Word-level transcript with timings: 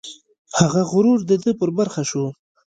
هغه 0.59 0.81
غرور 0.91 1.19
د 1.29 1.31
ده 1.43 1.51
په 1.59 1.65
برخه 1.77 2.01
شو. 2.09 2.25